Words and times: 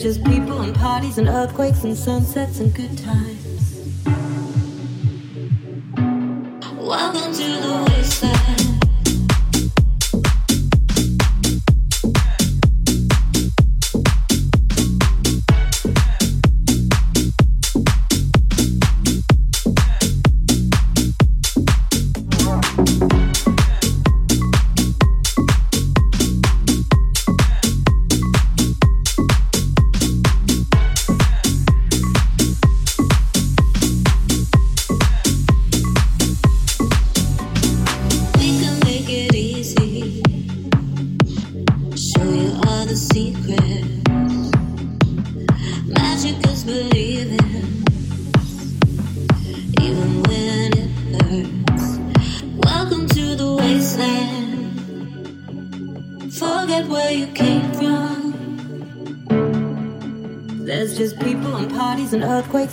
It's 0.00 0.04
just 0.04 0.24
people 0.26 0.60
and 0.60 0.72
parties 0.76 1.18
and 1.18 1.26
earthquakes 1.26 1.82
and 1.82 1.98
sunsets 1.98 2.60
and 2.60 2.72
good 2.72 2.96
times. 2.96 4.04
Welcome 6.76 7.32
to 7.32 7.42
the 7.42 7.97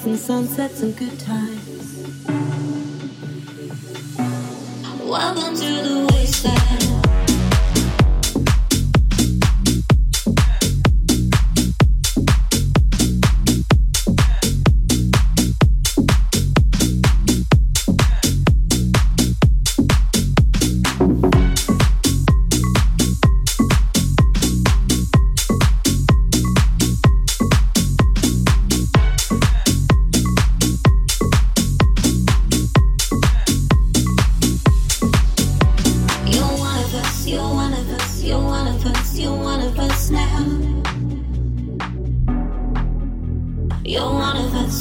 and 0.06 0.20
sunsets 0.20 0.82
and 0.82 0.96
good 0.98 1.20
times. 1.20 1.45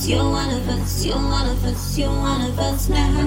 you're 0.09 0.29
one 0.29 0.51
of 0.51 0.69
us, 0.69 1.07
you're 1.07 1.17
one 1.17 1.49
of 1.49 1.65
us, 1.65 1.99
you're 1.99 2.11
one 2.11 2.43
of 2.43 2.59
us 2.59 2.89
now. 2.89 3.21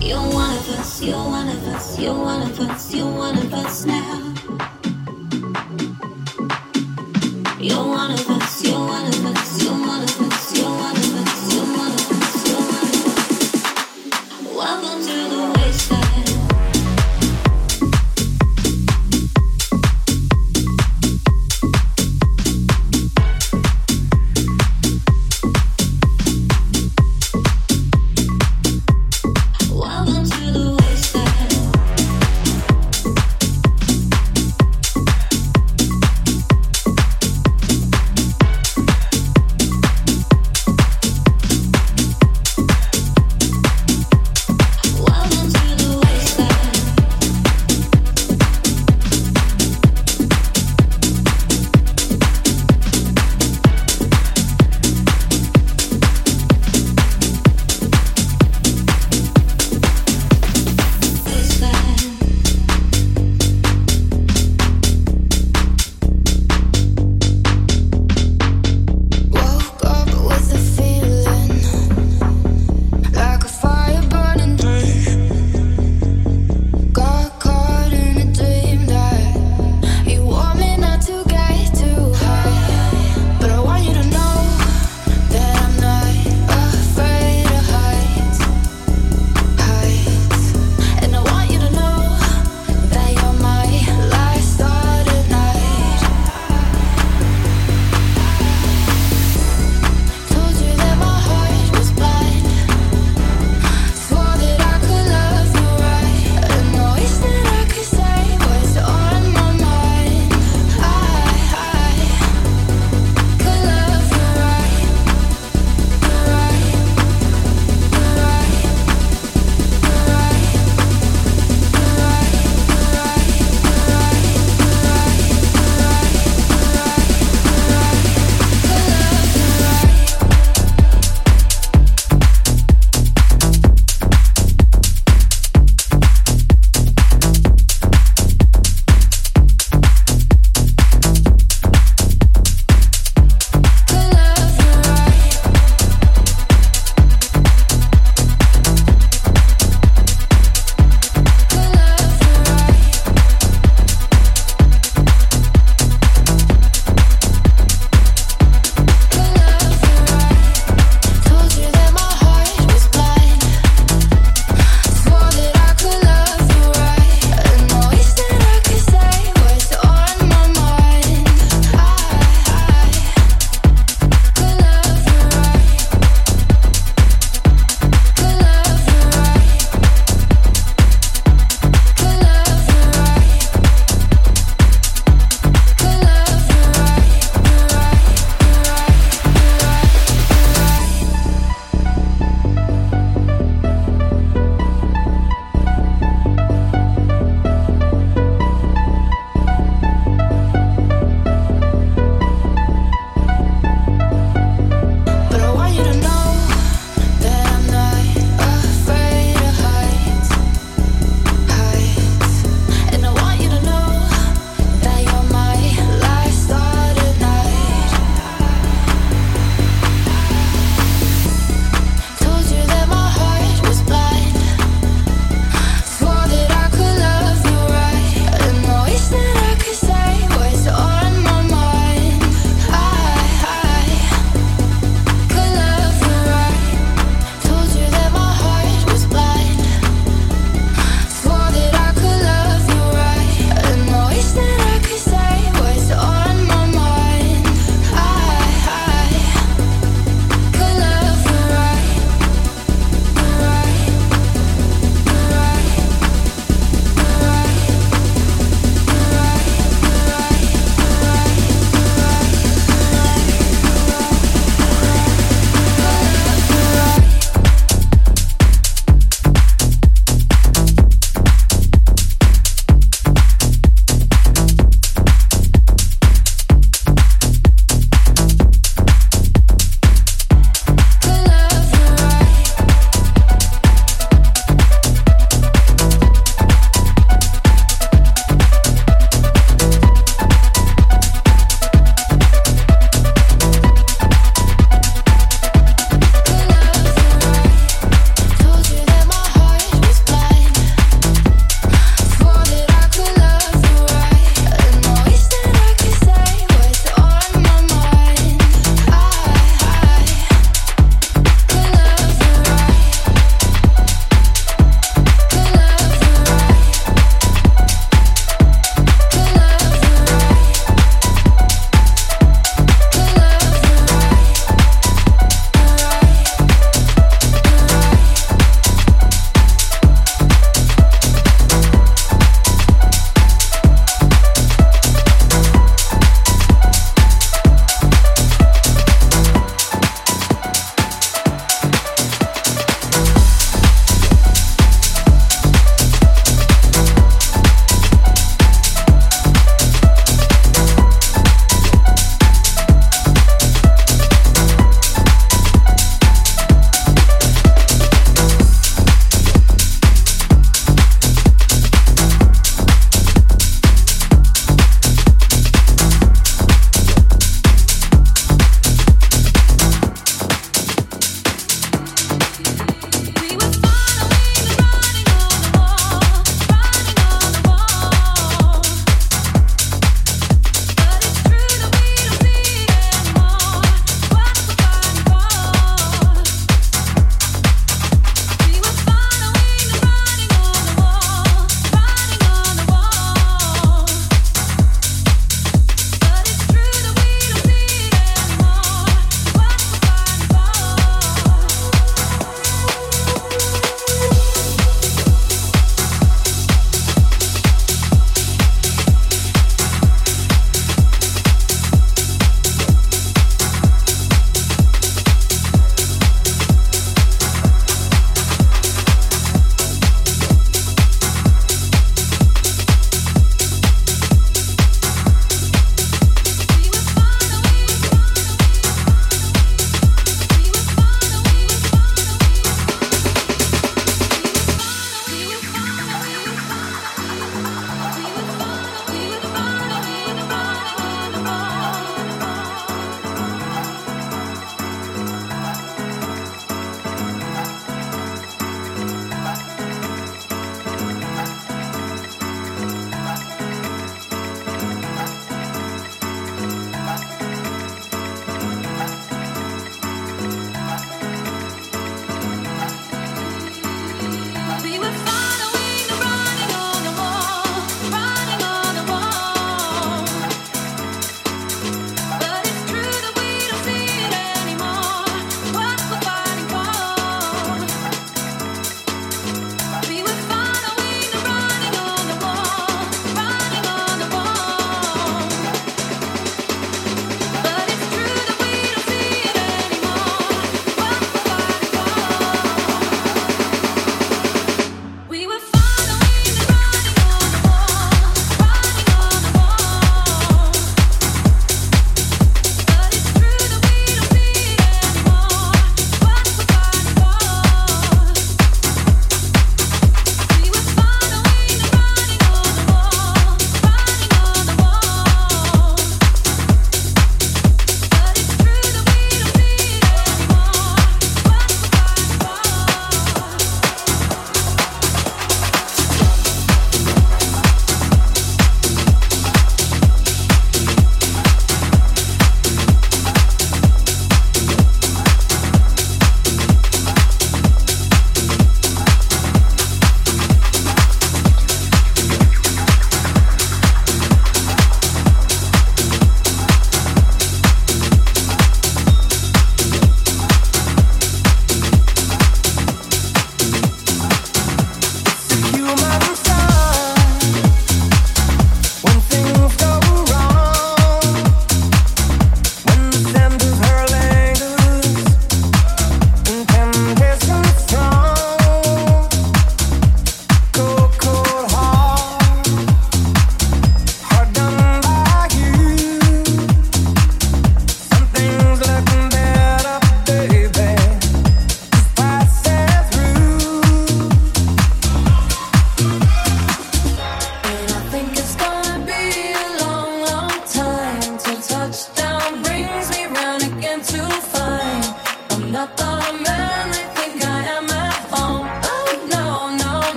You're 0.00 0.18
one 0.18 0.56
of 0.56 0.68
us, 0.78 1.02
you're 1.02 1.16
one 1.16 1.48
of 1.48 1.66
us, 1.68 1.98
you're 2.00 2.14
one 2.14 2.42
of 2.42 2.60
us, 2.60 2.94
you're 2.94 3.12
one 3.12 3.36
of 3.36 3.52
us 3.52 3.84
now. 3.84 4.34
You're 7.58 7.86
one 7.86 8.12
of 8.12 8.25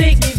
to 0.00 0.29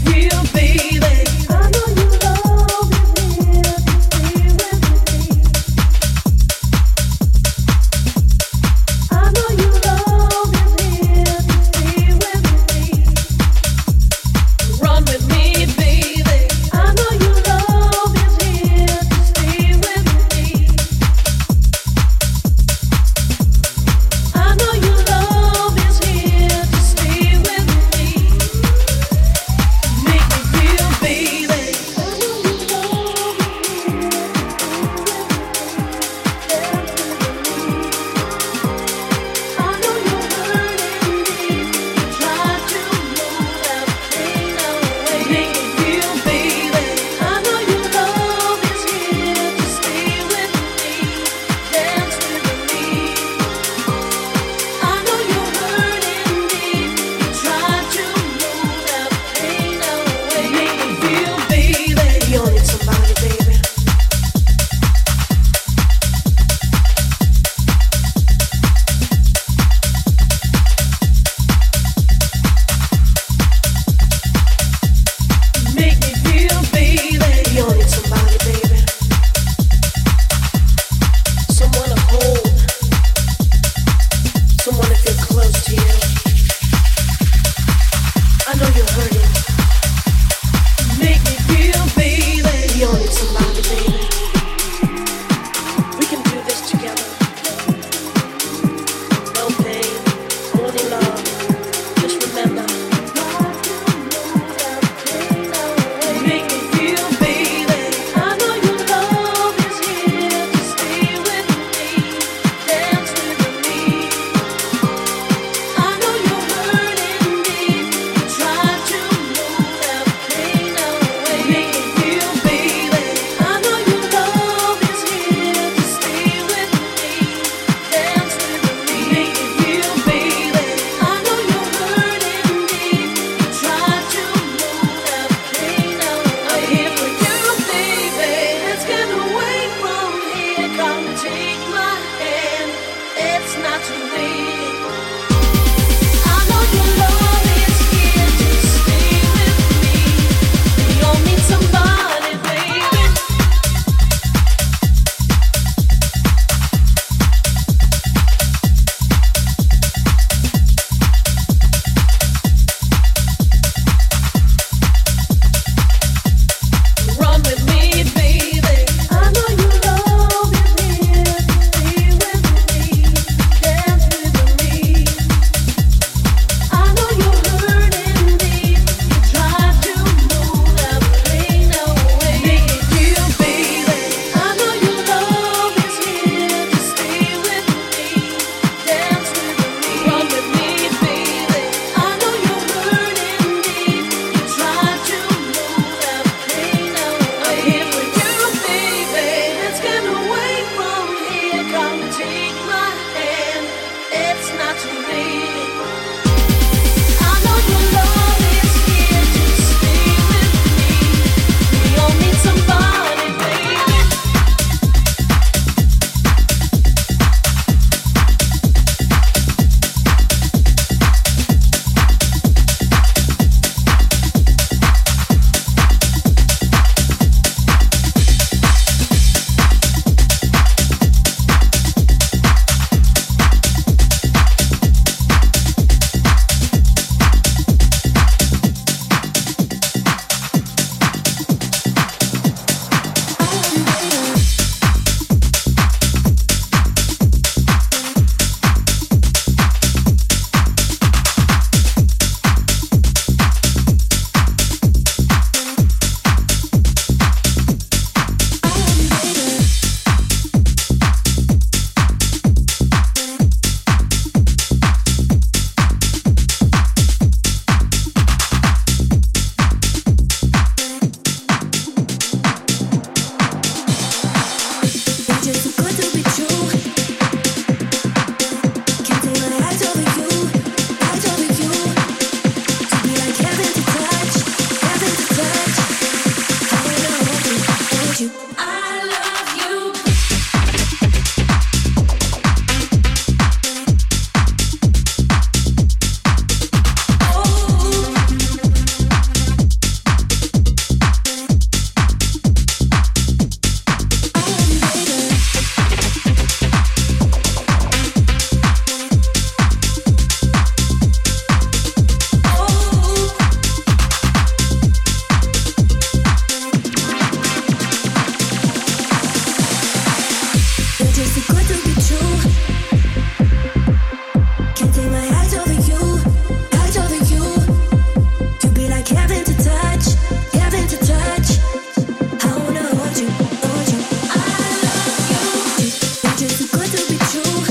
to 336.92 337.08
be 337.08 337.18
true. 337.18 337.71